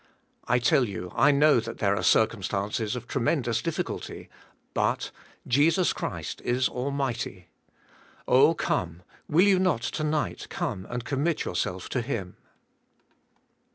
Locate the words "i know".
1.13-1.59